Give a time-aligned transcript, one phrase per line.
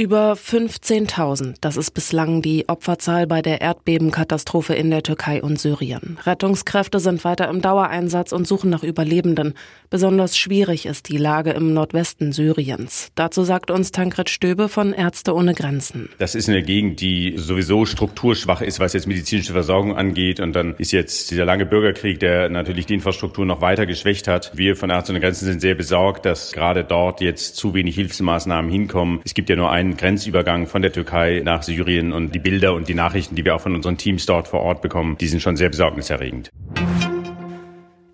[0.00, 6.18] Über 15.000, das ist bislang die Opferzahl bei der Erdbebenkatastrophe in der Türkei und Syrien.
[6.22, 9.54] Rettungskräfte sind weiter im Dauereinsatz und suchen nach Überlebenden.
[9.90, 13.10] Besonders schwierig ist die Lage im Nordwesten Syriens.
[13.16, 16.10] Dazu sagt uns Tankred Stöbe von Ärzte ohne Grenzen.
[16.18, 20.38] Das ist eine Gegend, die sowieso strukturschwach ist, was jetzt medizinische Versorgung angeht.
[20.38, 24.52] Und dann ist jetzt dieser lange Bürgerkrieg, der natürlich die Infrastruktur noch weiter geschwächt hat.
[24.54, 28.70] Wir von Ärzte ohne Grenzen sind sehr besorgt, dass gerade dort jetzt zu wenig Hilfsmaßnahmen
[28.70, 29.22] hinkommen.
[29.24, 32.74] Es gibt ja nur einen einen Grenzübergang von der Türkei nach Syrien und die Bilder
[32.74, 35.40] und die Nachrichten, die wir auch von unseren Teams dort vor Ort bekommen, die sind
[35.40, 36.50] schon sehr besorgniserregend.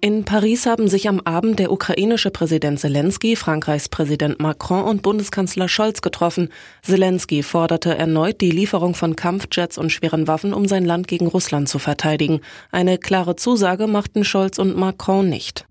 [0.00, 5.66] In Paris haben sich am Abend der ukrainische Präsident Zelensky, Frankreichs Präsident Macron und Bundeskanzler
[5.66, 6.50] Scholz getroffen.
[6.82, 11.70] Zelensky forderte erneut die Lieferung von Kampfjets und schweren Waffen, um sein Land gegen Russland
[11.70, 12.42] zu verteidigen.
[12.70, 15.66] Eine klare Zusage machten Scholz und Macron nicht.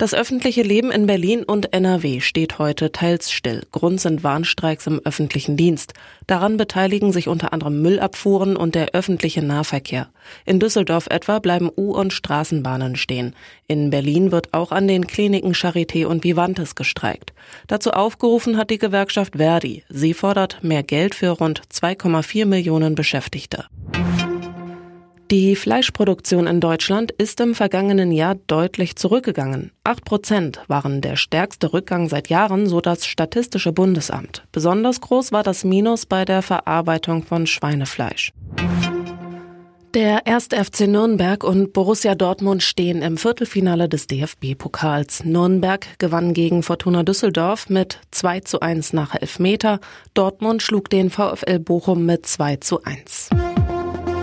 [0.00, 3.66] Das öffentliche Leben in Berlin und NRW steht heute teils still.
[3.70, 5.92] Grund sind Warnstreiks im öffentlichen Dienst.
[6.26, 10.08] Daran beteiligen sich unter anderem Müllabfuhren und der öffentliche Nahverkehr.
[10.46, 13.36] In Düsseldorf etwa bleiben U- und Straßenbahnen stehen.
[13.66, 17.34] In Berlin wird auch an den Kliniken Charité und Vivantes gestreikt.
[17.66, 19.84] Dazu aufgerufen hat die Gewerkschaft Verdi.
[19.90, 23.66] Sie fordert mehr Geld für rund 2,4 Millionen Beschäftigte.
[25.30, 29.70] Die Fleischproduktion in Deutschland ist im vergangenen Jahr deutlich zurückgegangen.
[29.84, 34.42] Acht Prozent waren der stärkste Rückgang seit Jahren, so das Statistische Bundesamt.
[34.50, 38.32] Besonders groß war das Minus bei der Verarbeitung von Schweinefleisch.
[39.94, 40.48] Der 1.
[40.52, 45.24] FC Nürnberg und Borussia Dortmund stehen im Viertelfinale des DFB-Pokals.
[45.24, 49.78] Nürnberg gewann gegen Fortuna Düsseldorf mit 2 zu 1 nach Elfmeter.
[50.14, 53.30] Dortmund schlug den VfL Bochum mit 2 zu 1.